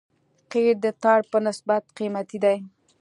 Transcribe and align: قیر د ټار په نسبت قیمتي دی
قیر 0.51 0.75
د 0.85 0.87
ټار 1.01 1.21
په 1.31 1.37
نسبت 1.47 1.83
قیمتي 1.97 2.37
دی 2.43 2.57